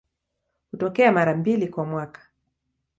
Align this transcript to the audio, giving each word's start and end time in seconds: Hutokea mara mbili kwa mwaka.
Hutokea 0.71 1.11
mara 1.11 1.35
mbili 1.37 1.67
kwa 1.67 1.85
mwaka. 1.85 2.21